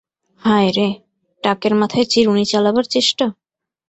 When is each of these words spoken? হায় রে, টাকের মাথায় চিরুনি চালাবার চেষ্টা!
হায় 0.41 0.71
রে, 0.77 0.87
টাকের 1.43 1.73
মাথায় 1.75 2.07
চিরুনি 2.11 2.45
চালাবার 2.51 2.85
চেষ্টা! 2.93 3.25